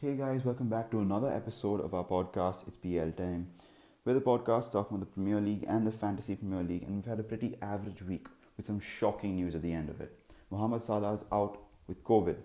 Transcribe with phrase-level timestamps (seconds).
[0.00, 2.68] Hey guys, welcome back to another episode of our podcast.
[2.68, 3.48] It's PL Time.
[4.04, 7.04] We're the podcast talking about the Premier League and the Fantasy Premier League, and we've
[7.04, 10.16] had a pretty average week with some shocking news at the end of it.
[10.52, 11.58] Mohamed Salah's out
[11.88, 12.36] with COVID,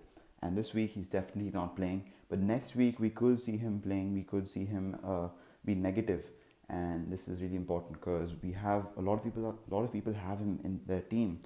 [0.42, 2.06] and this week he's definitely not playing.
[2.28, 4.16] But next week we could see him playing.
[4.16, 5.28] We could see him uh,
[5.64, 6.32] be negative,
[6.70, 9.46] and this is really important because we have a lot of people.
[9.46, 11.40] A lot of people have him in their team,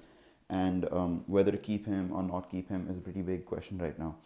[0.48, 3.76] and um, whether to keep him or not keep him is a pretty big question
[3.76, 4.16] right now.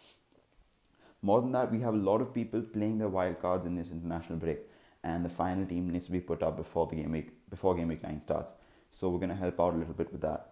[1.25, 3.91] More than that, we have a lot of people playing their wild cards in this
[3.91, 4.59] international break,
[5.05, 7.87] and the final team needs to be put up before the game week before game
[7.87, 8.51] week nine starts.
[8.91, 10.49] So we're going to help out a little bit with that.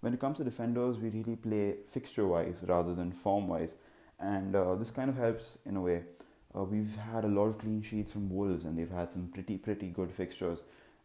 [0.00, 3.74] When it comes to defenders, we really play fixture wise rather than form wise,
[4.18, 6.02] and uh, this kind of helps in a way.
[6.56, 9.58] Uh, we've had a lot of clean sheets from Wolves, and they've had some pretty
[9.58, 10.60] pretty good fixtures.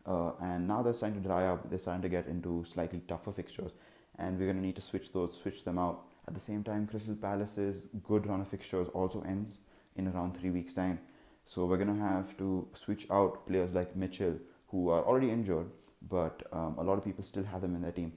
[0.05, 1.70] Uh, and now they're starting to dry up.
[1.70, 3.71] They're starting to get into slightly tougher fixtures,
[4.17, 6.05] and we're going to need to switch those, switch them out.
[6.29, 9.57] At the same time, Crystal Palace's good run of fixtures also ends
[9.95, 10.99] in around three weeks' time.
[11.43, 14.35] So we're going to have to switch out players like Mitchell,
[14.67, 15.71] who are already injured,
[16.07, 18.13] but um, a lot of people still have them in their team.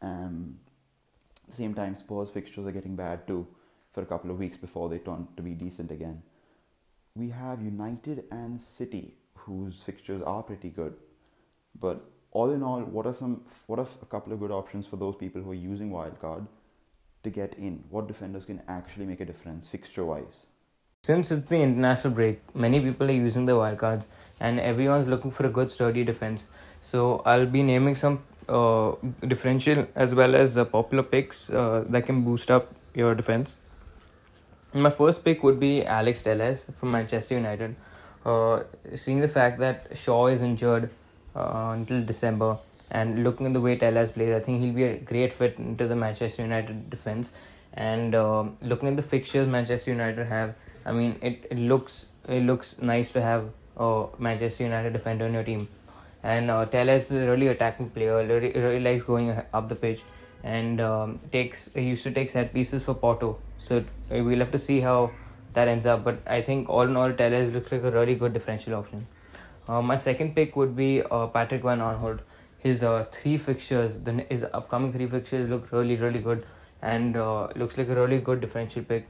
[0.00, 0.60] Um,
[1.42, 3.48] at the same time, Spurs fixtures are getting bad too
[3.90, 6.22] for a couple of weeks before they turn to be decent again.
[7.16, 10.94] We have United and City, whose fixtures are pretty good.
[11.74, 14.96] But all in all, what are some what are a couple of good options for
[14.96, 16.46] those people who are using wildcard
[17.28, 17.84] to get in?
[17.90, 20.46] What defenders can actually make a difference fixture wise?
[21.04, 24.06] Since it's the international break, many people are using the wildcards
[24.40, 26.48] and everyone's looking for a good sturdy defense.
[26.80, 28.92] So I'll be naming some uh,
[29.26, 33.56] differential as well as uh, popular picks uh, that can boost up your defense.
[34.74, 37.76] My first pick would be Alex Telles from Manchester United.
[38.26, 40.90] Uh, seeing the fact that Shaw is injured
[41.34, 42.58] uh, until December
[42.90, 45.86] and looking at the way Telles plays, I think he'll be a great fit into
[45.86, 47.32] the Manchester United defense.
[47.74, 52.42] And uh, looking at the fixtures Manchester United have, I mean, it, it looks it
[52.42, 55.68] looks nice to have a Manchester United defender on your team.
[56.22, 58.16] And uh, is a really attacking player.
[58.26, 60.02] Really, really likes going up the pitch,
[60.42, 63.38] and um, takes he used to take set pieces for Porto.
[63.58, 65.12] So we'll have to see how
[65.52, 66.02] that ends up.
[66.04, 69.06] But I think all in all, Telles looks like a really good differential option.
[69.68, 72.20] Uh, my second pick would be uh, Patrick Van Aanholt.
[72.58, 76.44] His uh, three fixtures, the, his upcoming three fixtures look really, really good
[76.82, 79.08] and uh, looks like a really good differential pick.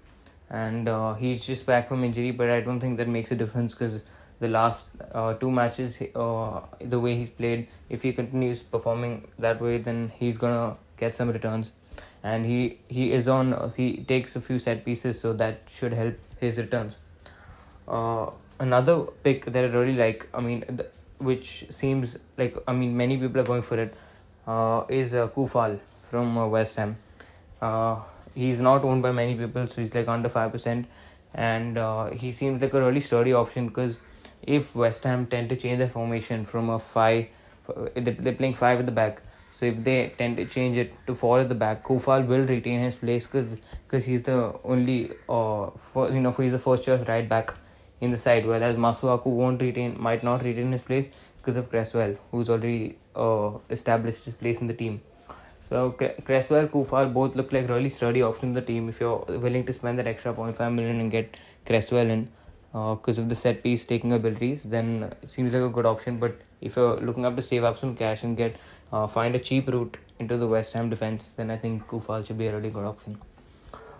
[0.50, 3.75] And uh, he's just back from injury, but I don't think that makes a difference
[3.75, 4.03] because
[4.41, 9.60] the last uh, two matches, uh, the way he's played, if he continues performing that
[9.60, 11.72] way, then he's gonna get some returns.
[12.22, 13.72] And he he is on.
[13.76, 16.98] He takes a few set pieces, so that should help his returns.
[17.87, 20.87] Uh, another pick that I really like, I mean, the,
[21.18, 23.94] which seems like I mean many people are going for it,
[24.46, 25.78] uh, is uh, Coufal
[26.10, 26.96] from uh, West Ham.
[27.60, 28.00] Uh,
[28.34, 30.86] he's not owned by many people, so he's like under five percent,
[31.34, 33.98] and uh, he seems like a really sturdy option because
[34.42, 37.26] if West Ham tend to change their formation from a five,
[37.94, 39.22] they're playing five at the back.
[39.50, 42.80] So if they tend to change it to four at the back, Coufal will retain
[42.80, 47.06] his place because he's the only uh for you know for he's the first choice
[47.08, 47.54] right back
[48.00, 52.16] in the side, whereas Masuaku won't retain, might not retain his place because of Cresswell,
[52.31, 55.00] who's already uh, established his place in the team.
[55.60, 55.91] So
[56.25, 59.72] Cresswell, Coufal both look like really sturdy options in the team if you're willing to
[59.72, 62.28] spend that extra 0.5 million and get Cresswell in
[62.72, 66.19] because uh, of the set piece taking abilities, then it seems like a good option.
[66.19, 68.56] But if you're looking up to save up some cash and get
[68.92, 72.38] uh, find a cheap route into the West Ham defense, then I think Coufal should
[72.38, 73.19] be a really good option.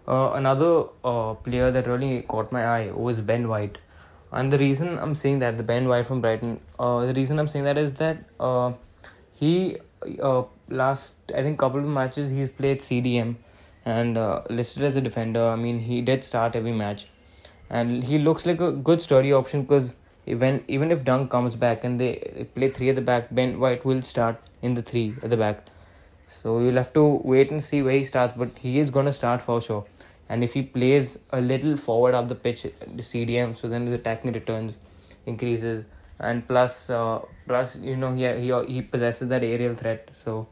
[0.07, 3.79] Uh, another uh, player that really caught my eye was Ben White.
[4.31, 7.49] And the reason I'm saying that the Ben White from Brighton, uh, the reason I'm
[7.49, 8.73] saying that is that uh,
[9.33, 9.79] he
[10.23, 13.37] uh, last I think couple of matches he's played CDM
[13.85, 15.49] and uh, listed as a defender.
[15.49, 17.07] I mean he did start every match,
[17.71, 19.95] and he looks like a good sturdy option because
[20.27, 23.85] even even if Dunk comes back and they play three at the back, Ben White
[23.87, 25.65] will start in the three at the back.
[26.27, 29.41] So you'll have to wait and see where he starts, but he is gonna start
[29.41, 29.87] for sure
[30.29, 33.95] and if he plays a little forward up the pitch, the CDM, so then his
[33.95, 34.75] attacking returns
[35.27, 35.87] increases,
[36.19, 40.11] and plus, uh, plus you know he he he possesses that aerial threat.
[40.13, 40.47] So,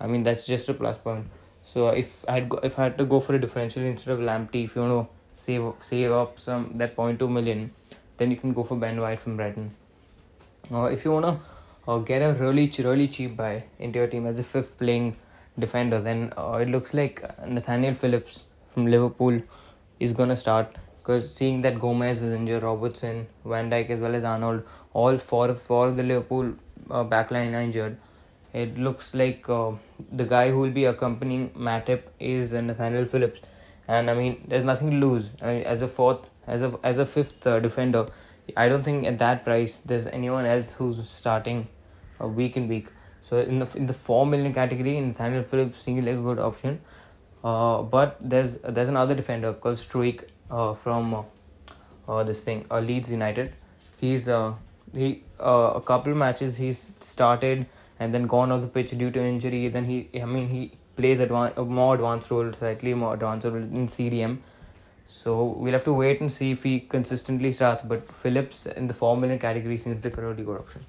[0.00, 1.26] I mean that's just a plus point.
[1.62, 4.64] So if I go, if I had to go for a differential instead of Lamptey,
[4.64, 7.70] if you want to save save up some that point two million,
[8.18, 9.74] then you can go for Ben White from Brighton.
[10.70, 11.40] Uh, if you wanna
[11.88, 15.16] uh, get a really really cheap buy into your team as a fifth playing
[15.58, 18.44] defender, then uh, it looks like Nathaniel Phillips
[18.74, 19.40] from Liverpool
[20.00, 24.14] is going to start because seeing that Gomez is injured, Robertson, Van Dijk as well
[24.14, 26.54] as Arnold, all four for the Liverpool
[26.90, 27.98] uh, backline are injured.
[28.52, 29.72] It looks like uh,
[30.12, 33.40] the guy who will be accompanying Matip is Nathaniel Phillips,
[33.88, 35.30] and I mean, there's nothing to lose.
[35.42, 38.06] I mean, as a fourth, as a as a fifth uh, defender,
[38.56, 41.66] I don't think at that price there's anyone else who's starting
[42.20, 42.88] uh, week in week.
[43.20, 46.80] So in the in the four million category, Nathaniel Phillips seems like a good option.
[47.44, 51.26] Uh, but there's there's another defender called Struijk uh, from
[52.08, 53.52] uh, this thing Leeds United.
[54.00, 54.28] He's
[54.94, 57.66] he a couple of matches he's started
[58.00, 59.68] and then gone off the pitch due to injury.
[59.68, 63.56] Then he I mean he plays advan- a more advanced role, slightly more advanced role
[63.56, 64.38] in CDM.
[65.06, 67.82] So we'll have to wait and see if he consistently starts.
[67.82, 70.86] But Phillips in the four million category seems a really good option.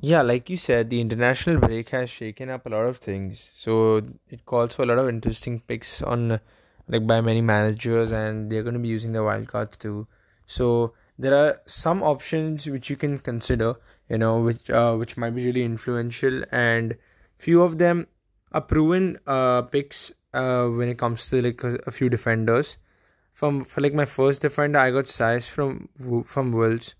[0.00, 3.50] Yeah, like you said, the international break has shaken up a lot of things.
[3.56, 6.40] So it calls for a lot of interesting picks on
[6.86, 10.06] like by many managers and they're going to be using the wildcards too.
[10.46, 13.74] So there are some options which you can consider,
[14.08, 16.96] you know, which uh, which might be really influential and
[17.36, 18.06] few of them
[18.52, 22.76] are proven uh picks uh when it comes to like a, few defenders.
[23.32, 25.88] From for like my first defender, I got Saïss from
[26.24, 26.94] from Wolves.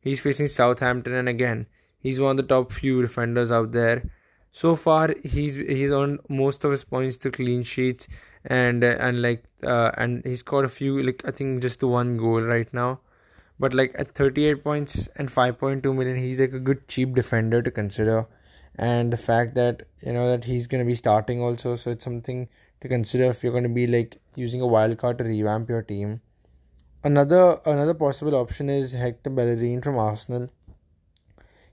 [0.00, 1.66] He's facing Southampton and again
[2.02, 4.10] He's one of the top few defenders out there.
[4.50, 8.08] So far, he's he's on most of his points to clean sheets,
[8.44, 12.16] and and like uh, and he's got a few like I think just the one
[12.16, 13.00] goal right now,
[13.58, 16.86] but like at thirty eight points and five point two million, he's like a good
[16.88, 18.26] cheap defender to consider,
[18.76, 22.48] and the fact that you know that he's gonna be starting also, so it's something
[22.82, 26.20] to consider if you're gonna be like using a wild card to revamp your team.
[27.04, 30.50] Another another possible option is Hector Bellerin from Arsenal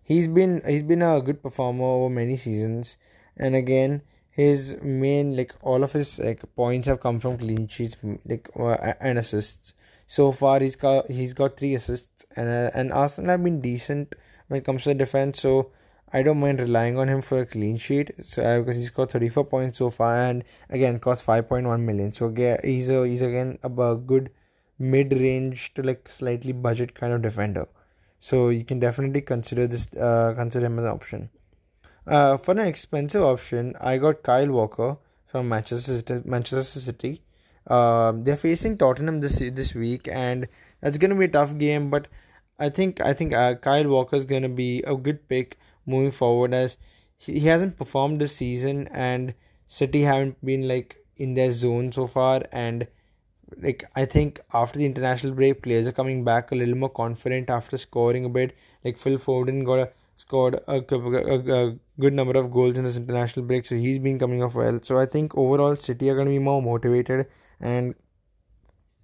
[0.10, 2.98] he's been he's been a good performer over many seasons.
[3.38, 4.02] And again
[4.32, 7.96] his main like all of his like points have come from clean sheets
[8.26, 9.74] like uh, and assists.
[10.08, 14.16] So far he's got he's got three assists and uh, and Arsenal have been decent
[14.48, 15.42] when it comes to the defense.
[15.42, 15.72] So
[16.12, 19.12] I don't mind relying on him for a clean sheet so uh, because he's got
[19.12, 22.12] 34 points so far and again cost 5.1 million.
[22.14, 24.32] So again, he's a he's again a good
[24.80, 27.68] mid range to like slightly budget kind of defender
[28.20, 31.30] so you can definitely consider this uh, consider him as an option.
[32.08, 37.22] Uh, for an expensive option i got kyle walker from manchester city, manchester city.
[37.68, 40.48] Um, they're facing tottenham this this week and
[40.82, 42.08] that's going to be a tough game but
[42.58, 46.12] i think i think uh, kyle walker is going to be a good pick moving
[46.12, 46.78] forward as
[47.18, 49.34] he, he hasn't performed this season and
[49.68, 52.88] city haven't been like in their zone so far and
[53.58, 57.50] like I think after the international break, players are coming back a little more confident
[57.50, 58.56] after scoring a bit.
[58.84, 62.98] Like Phil Foden got a, scored a, a, a, good number of goals in this
[62.98, 64.80] international break, so he's been coming off well.
[64.84, 67.28] So I think overall, City are going to be more motivated,
[67.60, 67.96] and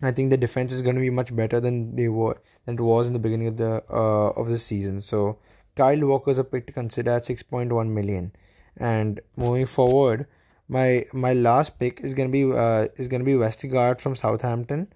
[0.01, 2.81] I think the defense is going to be much better than they were than it
[2.81, 5.01] was in the beginning of the uh, of the season.
[5.01, 5.39] So
[5.75, 8.31] Kyle Walker's a pick to consider at six point one million,
[8.77, 10.27] and moving forward
[10.67, 14.87] my my last pick is gonna be uh, is gonna be Vestergaard from Southampton,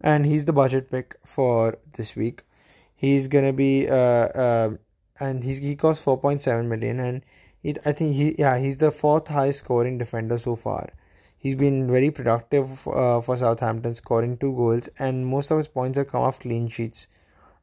[0.00, 2.42] and he's the budget pick for this week.
[2.94, 4.70] He's gonna be uh, uh
[5.20, 7.24] and he's he costs four point seven million, and
[7.62, 10.90] it I think he yeah he's the fourth highest scoring defender so far.
[11.36, 15.98] He's been very productive uh, for Southampton, scoring two goals, and most of his points
[15.98, 17.08] have come off clean sheets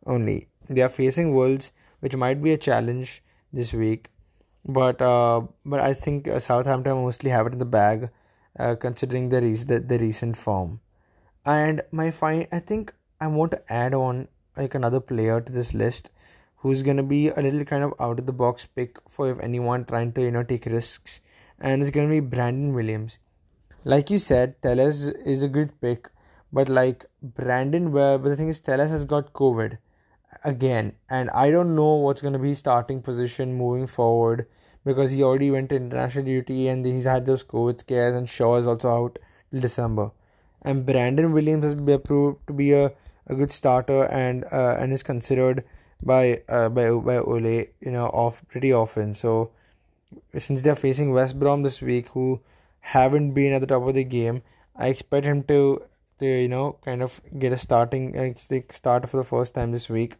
[0.05, 0.49] only.
[0.69, 4.07] They are facing Wolves, which might be a challenge this week
[4.65, 8.09] but uh, but I think uh, Southampton mostly have it in the bag,
[8.59, 10.79] uh, considering the, re- the the recent form.
[11.45, 15.73] And my fine, I think I want to add on like another player to this
[15.73, 16.11] list,
[16.57, 19.85] who's gonna be a little kind of out of the box pick for if anyone
[19.85, 21.21] trying to you know take risks,
[21.59, 23.17] and it's gonna be Brandon Williams.
[23.83, 26.09] Like you said, Telles is a good pick,
[26.53, 29.79] but like Brandon, but the thing is, Telles has got COVID
[30.43, 34.47] again and i don't know what's going to be starting position moving forward
[34.85, 38.57] because he already went to international duty and he's had those covid scares and shaw
[38.57, 39.19] is also out
[39.51, 40.11] till december.
[40.63, 42.91] And brandon williams has been proved to be a,
[43.27, 45.63] a good starter and uh, and is considered
[46.03, 49.13] by uh, by by Ole you know off pretty often.
[49.13, 49.51] So
[50.37, 52.41] since they're facing West Brom this week who
[52.79, 54.41] haven't been at the top of the game
[54.75, 55.83] I expect him to
[56.25, 58.33] you know kind of get a starting uh,
[58.71, 60.15] start for the first time this week.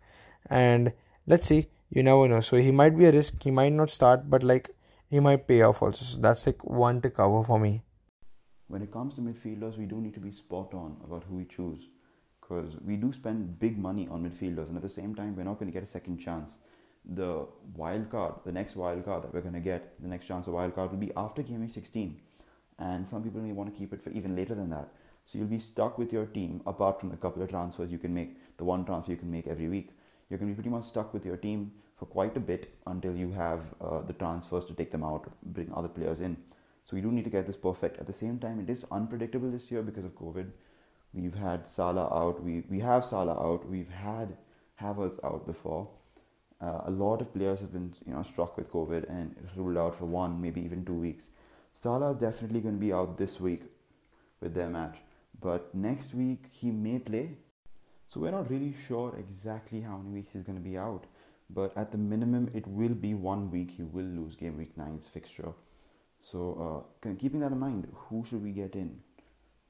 [0.49, 0.93] And
[1.27, 2.41] let's see you never know.
[2.41, 3.43] So he might be a risk.
[3.43, 4.69] He might not start but like
[5.09, 6.03] he might pay off also.
[6.03, 7.83] So that's like one to cover for me.
[8.67, 11.45] When it comes to midfielders we do need to be spot on about who we
[11.45, 11.87] choose
[12.39, 14.69] because we do spend big money on midfielders.
[14.69, 16.57] And at the same time we're not going to get a second chance.
[17.03, 20.47] The wild card the next wild card that we're going to get the next chance
[20.47, 22.19] of wild card will be after game 16
[22.79, 24.89] and some people may want to keep it for even later than that
[25.25, 28.13] so you'll be stuck with your team apart from the couple of transfers you can
[28.13, 29.89] make the one transfer you can make every week
[30.29, 33.15] you're going to be pretty much stuck with your team for quite a bit until
[33.15, 36.35] you have uh, the transfers to take them out, bring other players in.
[36.85, 37.99] So we do need to get this perfect.
[37.99, 40.47] At the same time, it is unpredictable this year because of COVID.
[41.13, 42.41] We've had Salah out.
[42.41, 43.69] We we have Salah out.
[43.69, 44.37] We've had
[44.81, 45.89] Havertz out before.
[46.59, 49.95] Uh, a lot of players have been you know struck with COVID and ruled out
[49.95, 51.29] for one, maybe even two weeks.
[51.73, 53.63] Salah is definitely going to be out this week
[54.39, 54.97] with their match,
[55.41, 57.37] but next week he may play.
[58.07, 61.05] So we're not really sure exactly how many weeks he's going to be out,
[61.49, 63.71] but at the minimum, it will be one week.
[63.71, 65.53] He will lose game week nine's fixture.
[66.19, 68.99] So uh, keeping that in mind, who should we get in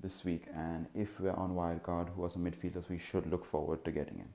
[0.02, 0.46] this week?
[0.56, 4.20] And if we're on wildcard, who are some midfielders we should look forward to getting
[4.20, 4.28] in?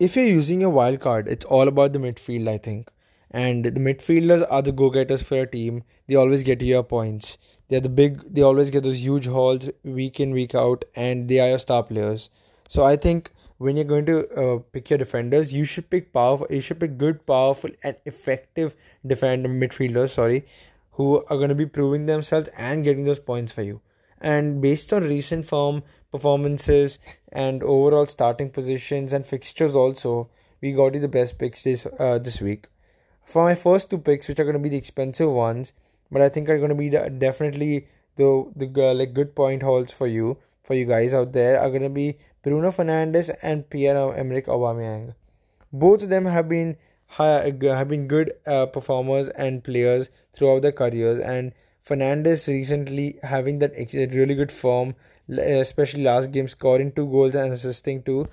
[0.00, 2.90] If you're using a wildcard, it's all about the midfield, I think.
[3.30, 5.84] And the midfielders are the go-getters for your team.
[6.06, 7.36] They always get you your points.
[7.68, 8.34] They're the big.
[8.34, 11.82] They always get those huge hauls week in week out, and they are your star
[11.82, 12.30] players.
[12.68, 16.46] So I think when you're going to uh, pick your defenders, you should pick powerful.
[16.50, 18.74] You should pick good, powerful, and effective
[19.06, 20.10] defender midfielders.
[20.10, 20.46] Sorry,
[20.92, 23.80] who are going to be proving themselves and getting those points for you.
[24.20, 26.98] And based on recent form performances
[27.30, 32.18] and overall starting positions and fixtures, also we got you the best picks this uh,
[32.18, 32.68] this week.
[33.24, 35.72] For my first two picks, which are going to be the expensive ones,
[36.10, 37.86] but I think are going to be definitely
[38.16, 41.82] the the like good point holds for you for you guys out there are going
[41.82, 45.14] to be Bruno Fernandes and Pierre-Emerick Aubameyang.
[45.72, 46.76] Both of them have been
[47.16, 51.20] have been good uh, performers and players throughout their careers.
[51.20, 51.52] And
[51.86, 53.72] Fernandes recently having that
[54.12, 54.94] really good form,
[55.28, 58.28] especially last game, scoring two goals and assisting two,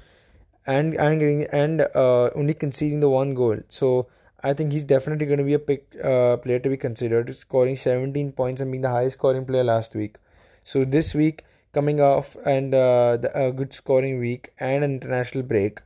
[0.68, 3.58] and and and uh, only conceding the one goal.
[3.70, 4.08] So
[4.46, 7.76] I think he's definitely going to be a pick uh, player to be considered, scoring
[7.76, 10.18] 17 points and being the highest scoring player last week.
[10.64, 15.44] So this week coming off and uh, the, a good scoring week and an international
[15.44, 15.82] break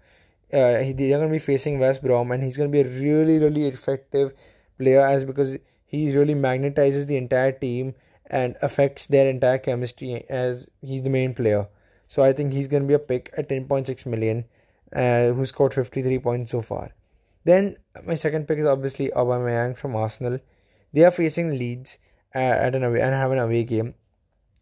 [0.51, 3.37] uh, they're going to be facing West Brom, and he's going to be a really,
[3.37, 4.33] really effective
[4.77, 7.93] player as because he really magnetizes the entire team
[8.27, 11.67] and affects their entire chemistry as he's the main player.
[12.07, 14.45] So I think he's going to be a pick at 10.6 million,
[14.93, 16.91] uh, who scored 53 points so far.
[17.43, 20.39] Then my second pick is obviously Aubameyang from Arsenal.
[20.93, 21.97] They are facing Leeds
[22.35, 23.93] uh, at an away and have an away game,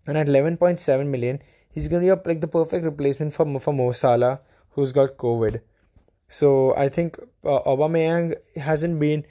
[0.06, 3.92] and at 11.7 million, he's going to be like the perfect replacement for for Mo
[3.92, 4.42] Salah,
[4.72, 5.62] who's got COVID.
[6.28, 9.26] So I think uh, Aubameyang hasn't been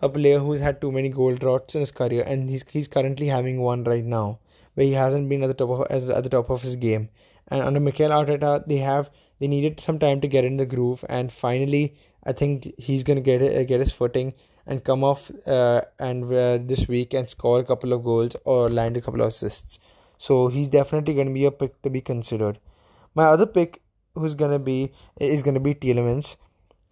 [0.00, 3.26] a player who's had too many goal droughts in his career, and he's he's currently
[3.26, 4.38] having one right now,
[4.74, 7.08] where he hasn't been at the top of at the top of his game.
[7.48, 11.04] And under Mikel Arteta, they have they needed some time to get in the groove,
[11.08, 14.34] and finally, I think he's gonna get get his footing
[14.66, 18.70] and come off uh, and uh, this week and score a couple of goals or
[18.70, 19.80] land a couple of assists.
[20.18, 22.58] So he's definitely gonna be a pick to be considered.
[23.14, 23.82] My other pick
[24.14, 26.36] who's gonna be is gonna be Tielemans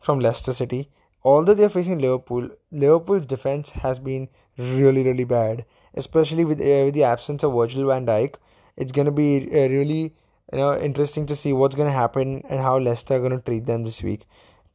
[0.01, 0.91] from Leicester City.
[1.23, 6.85] Although they are facing Liverpool, Liverpool's defense has been really really bad, especially with uh,
[6.87, 8.35] with the absence of Virgil Van Dijk.
[8.77, 10.15] It's gonna be uh, really
[10.53, 13.85] you know interesting to see what's gonna happen and how Leicester are gonna treat them
[13.85, 14.27] this week.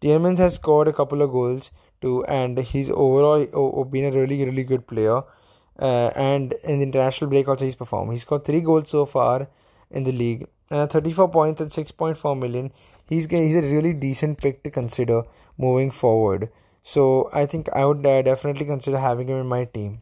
[0.02, 1.72] Tielemans has scored a couple of goals
[2.02, 5.22] too, and he's overall oh, been a really really good player.
[5.78, 8.12] Uh, and in the international break also he's performed.
[8.12, 9.50] He's scored three goals so far
[9.92, 12.72] in the league and at 34 points and 6.4 million
[13.08, 15.22] he's he's a really decent pick to consider
[15.58, 16.50] moving forward
[16.82, 20.02] so i think i would uh, definitely consider having him in my team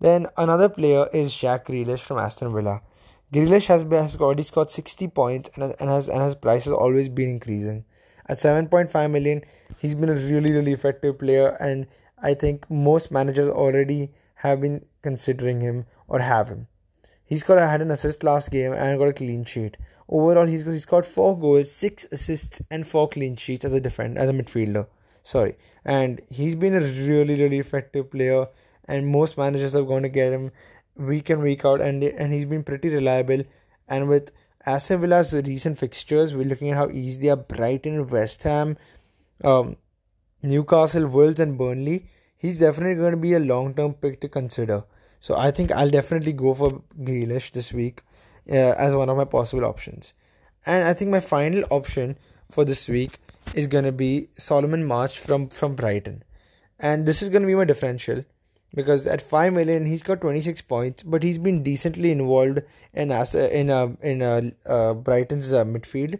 [0.00, 2.80] then another player is Jack Grealish from Aston Villa.
[3.32, 6.72] Grealish has, been, has already scored 60 points and, and has and his price has
[6.72, 7.84] always been increasing.
[8.30, 9.42] At 7.5 million,
[9.78, 11.86] he's been a really really effective player and
[12.22, 16.68] I think most managers already have been considering him or have him.
[17.24, 19.76] He's got had an assist last game and got a clean sheet.
[20.08, 24.20] Overall, he's he's got four goals, six assists, and four clean sheets as a defender,
[24.20, 24.86] as a midfielder.
[25.24, 28.46] Sorry, and he's been a really really effective player,
[28.86, 30.50] and most managers are going to get him
[30.96, 33.44] week in week out, and and he's been pretty reliable.
[33.88, 34.32] And with
[34.66, 38.76] Aston Villa's recent fixtures, we're looking at how easy they are: Brighton, West Ham,
[39.42, 39.76] um,
[40.42, 42.06] Newcastle, Wolves, and Burnley.
[42.36, 44.84] He's definitely going to be a long term pick to consider.
[45.18, 48.02] So I think I'll definitely go for Grealish this week
[48.50, 50.14] uh, as one of my possible options.
[50.66, 52.18] And I think my final option
[52.50, 53.18] for this week
[53.54, 56.22] is going to be Solomon March from, from Brighton.
[56.78, 58.24] And this is going to be my differential
[58.74, 62.60] because at 5 million he's got 26 points but he's been decently involved
[62.94, 66.18] in as in a in a uh, Brighton's uh, midfield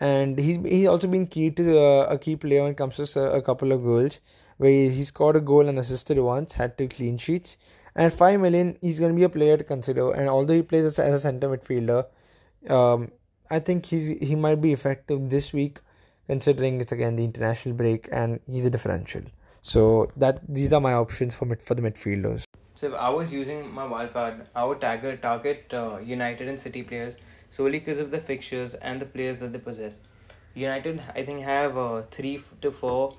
[0.00, 3.32] and he's he's also been key to uh, a key player when it comes to
[3.32, 4.20] a couple of goals
[4.56, 7.56] where he scored a goal and assisted once had two clean sheets
[7.94, 10.12] and 5 million, he's going to be a player to consider.
[10.12, 12.06] And although he plays as, as a center midfielder,
[12.70, 13.12] um,
[13.50, 15.80] I think he's he might be effective this week,
[16.26, 19.22] considering it's again the international break and he's a differential.
[19.62, 22.44] So that these are my options for mid, for the midfielders.
[22.74, 27.16] So I was using my wildcard, I would target target uh, United and City players
[27.48, 30.00] solely because of the fixtures and the players that they possess.
[30.54, 33.14] United, I think, have uh, three to four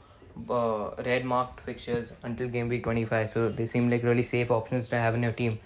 [0.50, 4.88] uh, red marked fixtures until game week 25, so they seem like really safe options
[4.90, 5.60] to have in your team,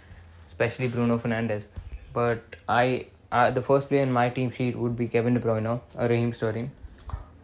[0.47, 1.63] especially Bruno Fernandes.
[2.13, 5.67] But I, uh, the first player in my team sheet would be Kevin De Bruyne
[5.67, 6.71] or Raheem Sterling,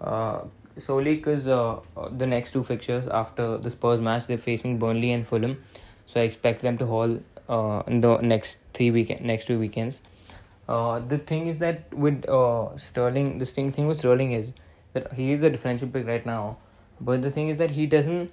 [0.02, 0.42] uh,
[0.78, 1.80] solely because uh,
[2.12, 5.62] the next two fixtures after the Spurs match they're facing Burnley and Fulham,
[6.06, 10.02] so I expect them to haul uh, in the next three weekend next two weekends.
[10.68, 14.54] Uh, the thing is that with uh, Sterling, the sting thing with Sterling is
[14.94, 16.58] that he is a differential pick right now,
[17.02, 18.32] but the thing is that he doesn't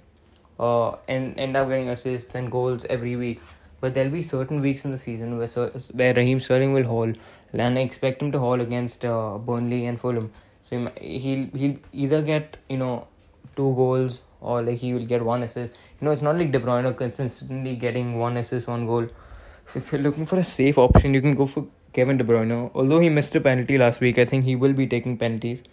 [0.59, 3.41] uh, end, end up getting assists and goals every week.
[3.81, 7.13] But there'll be certain weeks in the season where where Raheem Sterling will haul,
[7.51, 10.31] and I expect him to haul against uh, Burnley and Fulham.
[10.71, 13.07] So he he'll, he'll either get you know
[13.55, 15.73] two goals or like he will get one assist.
[15.99, 19.07] You know it's not like De Bruyne consistently getting one assist, one goal.
[19.65, 22.71] So if you're looking for a safe option, you can go for Kevin De Bruyne.
[22.73, 25.63] Although he missed a penalty last week, I think he will be taking penalties.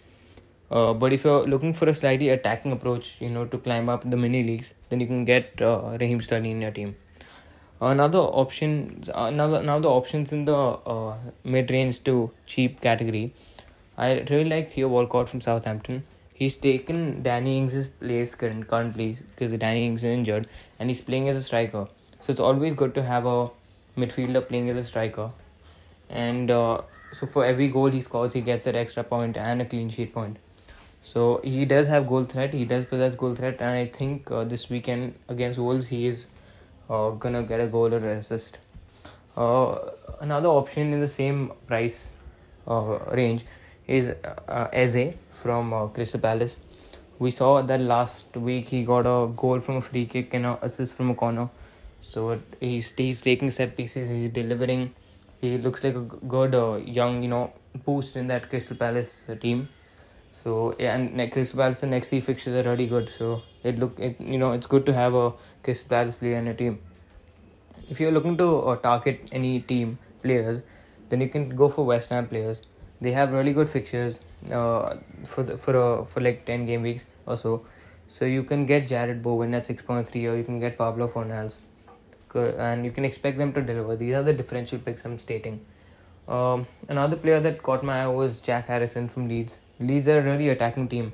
[0.69, 4.07] Uh, but if you're looking for a slightly attacking approach, you know, to climb up
[4.09, 6.95] the mini leagues, then you can get uh, Raheem Sterling in your team.
[7.81, 11.15] Another option, another now the options in the uh,
[11.45, 13.33] mid range to cheap category.
[13.99, 16.03] I really like Theo Walcott from Southampton.
[16.33, 20.47] He's taken Danny Ings' place current, currently because Danny Ings is injured
[20.79, 21.85] and he's playing as a striker.
[22.21, 23.49] So it's always good to have a
[23.97, 25.31] midfielder playing as a striker.
[26.09, 26.79] And uh,
[27.11, 30.13] so for every goal he scores, he gets an extra point and a clean sheet
[30.13, 30.37] point.
[31.01, 32.53] So he does have goal threat.
[32.53, 36.27] He does possess goal threat, and I think uh, this weekend against Wolves he is
[36.89, 38.59] uh, gonna get a goal or assist.
[39.35, 39.77] Uh,
[40.21, 42.11] another option in the same price
[42.65, 43.43] uh, range
[43.89, 44.09] is
[44.47, 46.59] uh, Eze from uh, Crystal Palace.
[47.17, 50.57] We saw that last week he got a goal from a free kick and an
[50.61, 51.49] assist from a corner.
[52.01, 54.09] So he's he's taking set pieces.
[54.09, 54.93] He's delivering.
[55.41, 56.05] He looks like a
[56.35, 57.51] good uh, young you know
[57.85, 59.67] boost in that Crystal Palace uh, team.
[60.43, 63.09] So and Crystal Palace next three fixtures are really good.
[63.09, 66.47] So it look it, you know it's good to have a Crystal Palace player in
[66.47, 66.79] a team.
[67.89, 70.61] If you're looking to uh, target any team players,
[71.09, 72.61] then you can go for West Ham players.
[73.01, 74.19] They have really good fixtures
[74.51, 77.65] uh, for the, for uh, for like ten game weeks or so.
[78.07, 81.07] So you can get Jarrod Bowen at six point three, or you can get Pablo
[81.07, 81.59] Fornals,
[82.35, 83.95] and you can expect them to deliver.
[83.95, 85.65] These are the differential picks I'm stating.
[86.27, 89.59] Um, another player that caught my eye was Jack Harrison from Leeds.
[89.79, 91.13] Leeds are a really attacking team,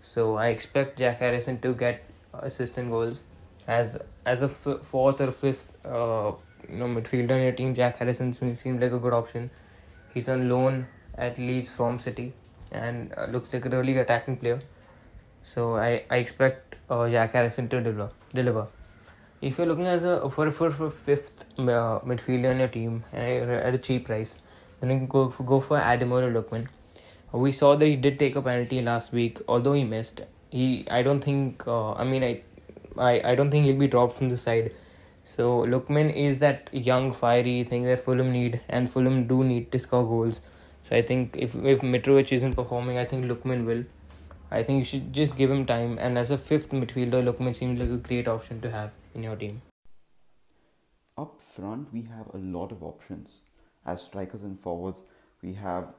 [0.00, 3.20] so I expect Jack Harrison to get assists and goals.
[3.66, 6.32] As as a f- fourth or fifth, uh,
[6.68, 9.50] you know, midfielder in your team, Jack Harrison seems like a good option.
[10.12, 12.32] He's on loan at Leeds from City,
[12.70, 14.60] and uh, looks like a really attacking player.
[15.42, 18.66] So I I expect uh, Jack Harrison to deliver deliver.
[19.40, 23.74] If you're looking as a for for, for fifth uh, midfielder in your team at
[23.74, 24.38] a cheap price,
[24.80, 26.68] then you can go for, go for Ademola Lookman.
[27.32, 30.20] We saw that he did take a penalty last week, although he missed.
[30.50, 32.42] He I don't think uh, I mean I,
[32.98, 34.74] I I don't think he'll be dropped from the side.
[35.24, 39.78] So Lookman is that young fiery thing that Fulham need, and Fulham do need to
[39.78, 40.40] score goals.
[40.92, 43.84] So I think if if Mitrovic isn't performing, I think Lookman will.
[44.50, 45.96] I think you should just give him time.
[45.98, 49.36] And as a fifth midfielder, Lookman seems like a great option to have in your
[49.36, 49.62] team.
[51.16, 53.38] Up front, we have a lot of options.
[53.86, 55.00] As strikers and forwards,
[55.40, 55.94] we have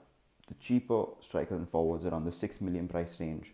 [0.47, 3.51] the cheaper strikers and forwards around the 6 million price range.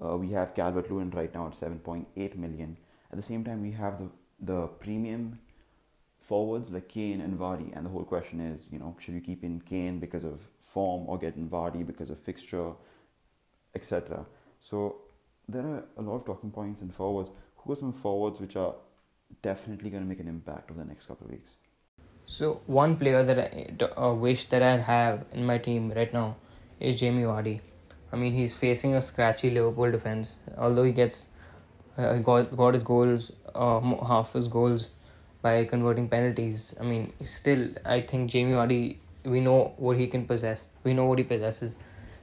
[0.00, 2.76] Uh, we have Calvert Lewin right now at 7.8 million.
[3.10, 4.08] At the same time, we have the,
[4.52, 5.40] the premium
[6.26, 7.70] forwards like Kane and Vardy.
[7.74, 11.08] And the whole question is, you know, should you keep in Kane because of form
[11.08, 12.72] or get in Vardy because of fixture,
[13.74, 14.26] etc.
[14.60, 14.96] So
[15.48, 17.30] there are a lot of talking points in forwards.
[17.58, 18.74] Who are some forwards which are
[19.42, 21.58] definitely going to make an impact over the next couple of weeks?
[22.26, 26.36] So one player that I uh, wish that I'd have in my team right now
[26.80, 27.60] is Jamie Vardy.
[28.12, 30.34] I mean, he's facing a scratchy Liverpool defense.
[30.58, 31.26] Although he gets
[31.96, 34.88] uh, got got his goals, uh, half his goals
[35.46, 36.74] by converting penalties.
[36.80, 38.96] I mean, still, I think Jamie Vardy.
[39.34, 40.66] We know what he can possess.
[40.84, 41.76] We know what he possesses.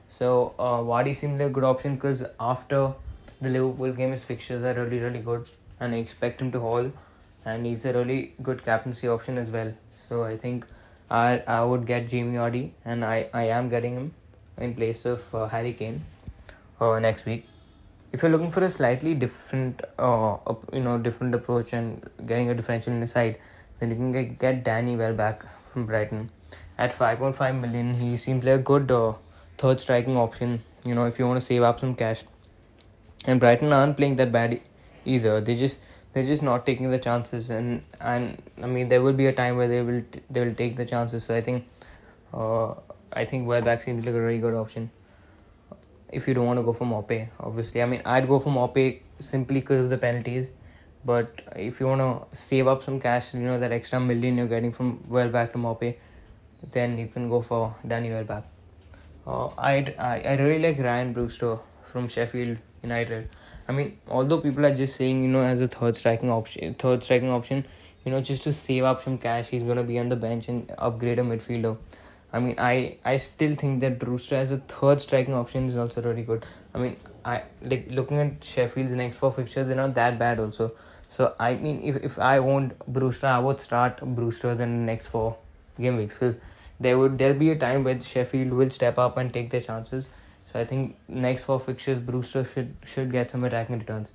[0.08, 2.80] So uh, Vardy seems like a good option because after
[3.40, 6.92] the Liverpool game, his fixtures are really really good, and I expect him to haul.
[7.52, 9.72] And he's a really good captaincy option as well.
[10.08, 10.66] So I think
[11.10, 14.12] I I would get Jamie Vardy, and I I am getting him
[14.68, 16.00] in place of uh, Harry Kane
[16.80, 17.53] uh, next week.
[18.14, 20.36] If you're looking for a slightly different, uh,
[20.72, 23.38] you know, different approach and getting a differential in the side,
[23.80, 26.30] then you can get, get Danny Welbeck from Brighton
[26.78, 27.96] at 5.5 million.
[27.96, 29.14] He seems like a good uh,
[29.58, 30.62] third striking option.
[30.84, 32.22] You know, if you want to save up some cash.
[33.24, 34.60] And Brighton aren't playing that bad
[35.04, 35.40] either.
[35.40, 35.80] They just
[36.12, 39.56] they're just not taking the chances, and and I mean there will be a time
[39.56, 41.24] where they will t- they will take the chances.
[41.24, 41.66] So I think,
[42.34, 42.74] uh,
[43.12, 44.90] I think Welbeck seems like a really good option.
[46.14, 49.00] If you don't want to go for Maupay, obviously, I mean I'd go for Maupay
[49.20, 50.48] simply because of the penalties.
[51.04, 54.46] But if you want to save up some cash, you know that extra million you're
[54.46, 55.96] getting from Welbeck to Maupay,
[56.72, 58.44] then you can go for Danny Welbeck.
[59.26, 63.28] Uh, I'd, I I really like Ryan Brewster from Sheffield United.
[63.68, 67.02] I mean, although people are just saying you know as a third striking option, third
[67.02, 67.66] striking option,
[68.04, 70.72] you know just to save up some cash, he's gonna be on the bench and
[70.78, 71.76] upgrade a midfielder.
[72.34, 76.02] I mean, I I still think that Brewster as a third striking option is also
[76.02, 76.44] really good.
[76.74, 80.72] I mean, I like looking at Sheffield's next four fixtures; they're not that bad also.
[81.16, 85.36] So I mean, if if I owned Brewster, I would start Brewster the next four
[85.80, 86.36] game weeks because
[86.80, 90.08] there would there'll be a time where Sheffield will step up and take their chances.
[90.52, 94.08] So I think next four fixtures Brewster should should get some attacking returns.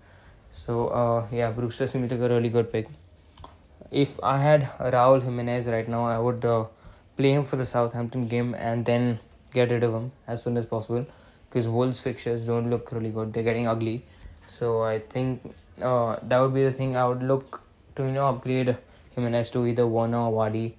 [0.66, 2.92] So uh yeah, Brewster seems like a really good pick.
[3.92, 6.66] If I had Raul Jimenez right now, I would uh,
[7.20, 9.20] play him for the Southampton game and then
[9.54, 11.06] get rid of him as soon as possible
[11.50, 13.34] because Wolves fixtures don't look really good.
[13.34, 14.04] They're getting ugly.
[14.48, 17.62] So I think uh, that would be the thing I would look
[17.98, 18.78] to you know upgrade
[19.16, 20.74] Jimenez to either Werner or Vardy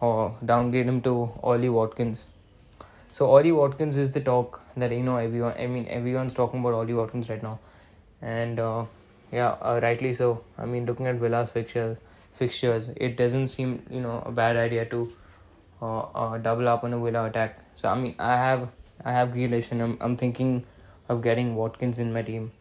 [0.00, 2.24] or downgrade him to Ollie Watkins.
[3.12, 5.54] So Ollie Watkins is the talk that you know everyone.
[5.56, 7.60] I mean everyone's talking about Ollie Watkins right now,
[8.20, 8.84] and uh,
[9.30, 10.42] yeah, uh, rightly so.
[10.58, 11.98] I mean looking at Villa's fixtures,
[12.32, 15.12] fixtures, it doesn't seem you know a bad idea to
[15.82, 17.58] uh, double up on a Villa attack.
[17.74, 18.70] So I mean I have
[19.04, 20.64] I have Grealish and I'm I'm thinking
[21.08, 22.52] of getting Watkins in my team,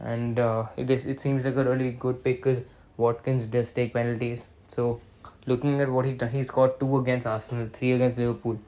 [0.00, 2.64] and uh, it is it seems like a really good pick because
[2.96, 4.46] Watkins does take penalties.
[4.68, 5.00] So
[5.46, 8.58] looking at what he's done, he scored two against Arsenal, three against Liverpool.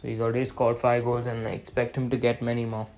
[0.00, 2.88] So he's already scored five goals, and I expect him to get many more.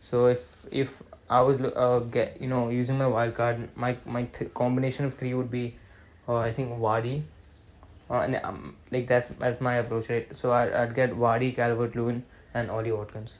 [0.00, 4.24] So if if I was uh, get you know using my wild card, my my
[4.24, 5.76] th- combination of three would be,
[6.28, 7.22] uh, I think Vardy,
[8.10, 10.36] uh, and um, like that's that's my approach, right?
[10.36, 13.38] So I I'd get Vardy, Calvert Lewin, and Ollie Watkins.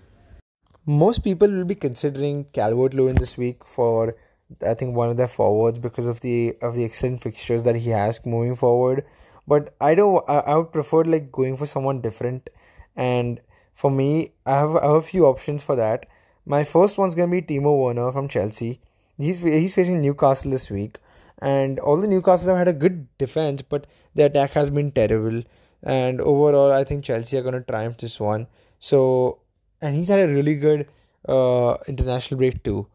[0.87, 4.17] Most people will be considering Calvert Lewin this week for
[4.65, 7.91] I think one of their forwards because of the of the excellent fixtures that he
[7.91, 9.05] has moving forward.
[9.47, 10.25] But I don't.
[10.29, 12.51] I, I would prefer like going for someone different,
[12.97, 13.41] and
[13.75, 16.07] for me, I have I have a few options for that.
[16.45, 18.81] My first one's gonna be Timo Werner from Chelsea.
[19.19, 20.99] He's he's facing Newcastle this week,
[21.41, 25.43] and all the Newcastle have had a good defense, but the attack has been terrible.
[25.83, 28.47] And overall, I think Chelsea are gonna triumph this one.
[28.79, 29.39] So,
[29.81, 30.89] and he's had a really good
[31.29, 32.87] uh international break too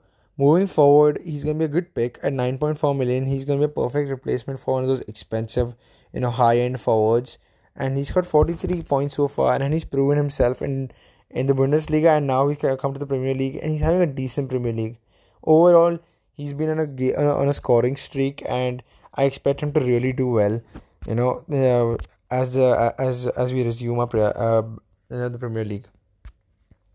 [0.41, 3.27] moving forward, he's gonna be a good pick at 9.4 million.
[3.27, 5.75] He's gonna be a perfect replacement for one of those expensive,
[6.13, 7.37] you know, high end forwards.
[7.75, 10.91] And he's got 43 points so far, and he's proven himself in
[11.29, 14.13] in the Bundesliga, and now he's come to the Premier League, and he's having a
[14.21, 14.97] decent Premier League.
[15.43, 15.99] Overall,
[16.33, 18.83] he's been on a on a scoring streak, and
[19.15, 20.61] I expect him to really do well.
[21.07, 21.97] You know, uh,
[22.29, 24.63] as the as as we resume up uh,
[25.09, 25.87] the Premier League.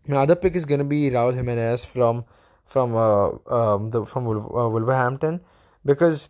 [0.07, 2.25] My other pick is gonna be Raul Jimenez from
[2.65, 5.41] from uh, um, the from uh, Wolverhampton
[5.85, 6.29] because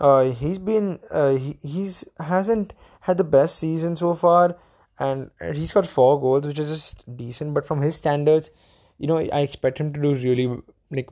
[0.00, 4.56] uh, he's been uh, he he's hasn't had the best season so far
[4.98, 8.50] and he's got four goals which is just decent but from his standards
[8.98, 11.08] you know I expect him to do really like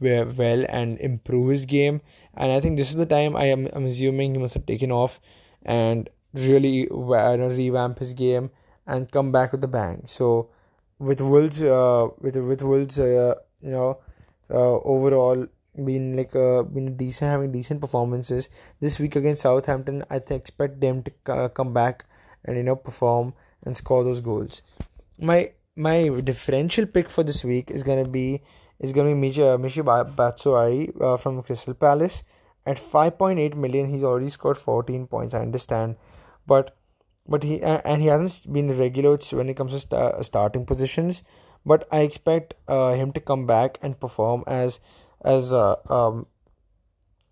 [0.00, 2.00] well and improve his game.
[2.34, 4.90] And I think this is the time I am I'm assuming he must have taken
[4.90, 5.20] off
[5.64, 8.50] and really revamp his game
[8.86, 10.02] and come back with a bang.
[10.06, 10.50] So
[10.98, 13.98] with Wolves uh with with Wolves uh, you know
[14.50, 18.48] uh, overall been like uh, been decent having decent performances.
[18.80, 22.04] This week against Southampton I th- expect them to uh, come back
[22.44, 24.62] and you know perform and score those goals.
[25.18, 28.42] My my differential pick for this week is gonna be
[28.78, 32.22] is gonna be Michy, uh, Michy Batshuayi uh, from Crystal Palace
[32.66, 35.96] at 5.8 million he's already scored 14 points I understand
[36.46, 36.76] but
[37.26, 41.22] but he and he hasn't been regular when it comes to st- starting positions
[41.64, 44.80] but I expect uh, him to come back and perform as
[45.24, 46.26] as uh, um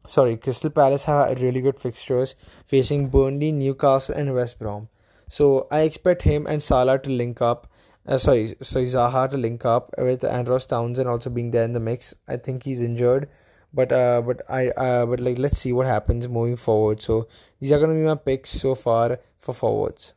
[0.07, 2.35] sorry Crystal Palace have really good fixtures
[2.67, 4.89] facing Burnley, Newcastle, and West Brom.
[5.29, 7.67] So I expect him and Salah to link up.
[8.07, 11.81] Uh, sorry, sorry Zaha to link up with Andros Townsend also being there in the
[11.81, 12.15] mix.
[12.27, 13.29] I think he's injured,
[13.73, 17.01] but uh, but I uh, but like let's see what happens moving forward.
[17.01, 17.29] So
[17.61, 20.15] these are gonna be my picks so far for forwards.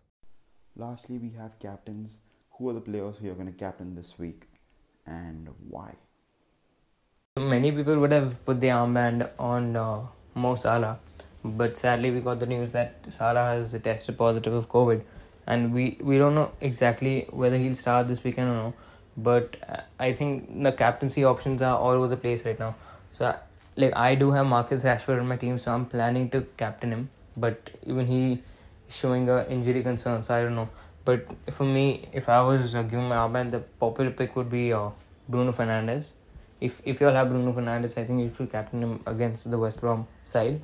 [0.76, 2.18] Lastly, we have captains
[2.58, 4.44] who are the players who you're going to captain this week
[5.06, 5.94] and why?
[7.38, 10.02] Many people would have put the armband on uh,
[10.36, 11.00] Mo Salah,
[11.44, 15.02] but sadly we got the news that Salah has tested positive of COVID,
[15.48, 18.74] and we, we don't know exactly whether he'll start this weekend or no.
[19.18, 22.76] But uh, I think the captaincy options are all over the place right now.
[23.18, 23.36] So
[23.76, 27.10] like I do have Marcus Rashford on my team, so I'm planning to captain him.
[27.38, 28.42] But even he
[28.90, 30.70] showing a injury concern, so I don't know.
[31.04, 34.74] But for me, if I was uh, giving my armband, the popular pick would be
[34.74, 34.90] uh,
[35.30, 36.12] Bruno Fernandes.
[36.62, 39.58] If if you all have Bruno Fernandes, I think you should captain him against the
[39.58, 40.62] West Brom side.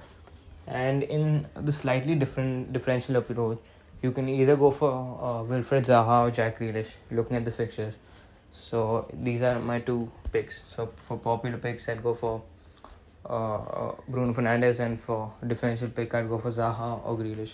[0.68, 3.60] And in the slightly different differential approach,
[4.02, 7.96] you can either go for uh, Wilfried Zaha or Jack Grealish, looking at the fixtures.
[8.52, 10.64] So these are my two picks.
[10.64, 12.42] So for popular picks, I'd go for
[13.30, 17.52] uh, uh, Bruno Fernandes, and for differential pick, I'd go for Zaha or Grealish.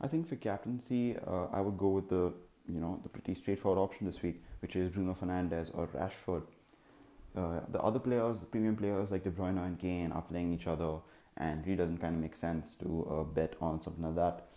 [0.00, 2.32] I think for captaincy, uh, I would go with the
[2.68, 6.42] you know the pretty straightforward option this week, which is Bruno Fernandes or Rashford.
[7.36, 10.66] Uh, the other players, the premium players like De Bruyne and Kane, are playing each
[10.66, 10.98] other,
[11.36, 14.49] and it really doesn't kind of make sense to uh, bet on something like that.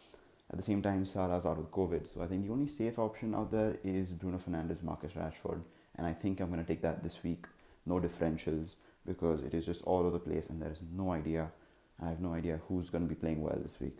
[0.54, 3.34] At the same time, Salah's out with COVID, so I think the only safe option
[3.34, 5.62] out there is Bruno Fernandes, Marcus Rashford,
[5.96, 7.48] and I think I'm going to take that this week.
[7.88, 11.50] No differentials because it is just all over the place, and there is no idea.
[12.00, 13.98] I have no idea who's going to be playing well this week.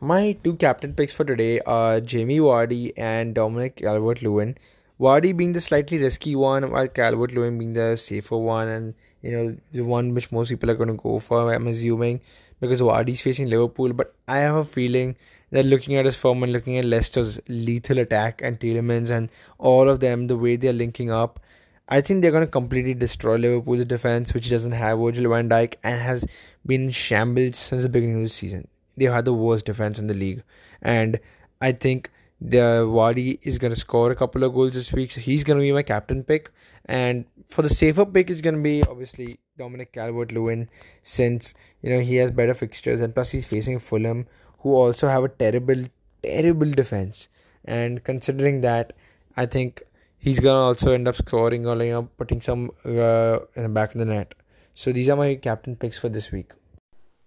[0.00, 4.58] My two captain picks for today are Jamie Vardy and Dominic Calvert Lewin.
[4.98, 9.30] Vardy being the slightly risky one, while Calvert Lewin being the safer one, and you
[9.30, 11.54] know the one which most people are going to go for.
[11.54, 12.22] I'm assuming
[12.58, 15.14] because Vardy's facing Liverpool, but I have a feeling
[15.50, 19.88] that looking at his form and looking at Leicester's lethal attack and Tielemans and all
[19.88, 21.40] of them, the way they're linking up,
[21.88, 25.74] I think they're going to completely destroy Liverpool's defense, which doesn't have Virgil van Dijk
[25.84, 26.24] and has
[26.66, 28.68] been in shambles since the beginning of the season.
[28.96, 30.42] They've had the worst defense in the league,
[30.80, 31.20] and
[31.60, 35.20] I think the Vardy is going to score a couple of goals this week, so
[35.20, 36.50] he's going to be my captain pick.
[36.84, 40.68] And for the safer pick, is going to be obviously Dominic Calvert-Lewin,
[41.02, 44.26] since you know he has better fixtures, and plus he's facing Fulham,
[44.64, 45.84] who also have a terrible,
[46.22, 47.28] terrible defense.
[47.64, 48.94] And considering that,
[49.36, 49.82] I think
[50.16, 53.98] he's gonna also end up scoring or you know putting some uh, in back of
[53.98, 54.34] the net.
[54.72, 56.52] So these are my captain picks for this week.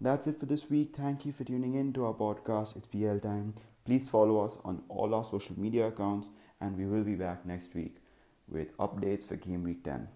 [0.01, 0.95] That's it for this week.
[0.95, 2.75] Thank you for tuning in to our podcast.
[2.75, 3.53] It's PL time.
[3.85, 6.27] Please follow us on all our social media accounts,
[6.59, 7.97] and we will be back next week
[8.49, 10.07] with updates for Game Week 10.